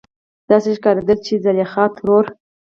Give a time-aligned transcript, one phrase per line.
[0.49, 2.25] داسې ښکارېدل چې زليخا ترور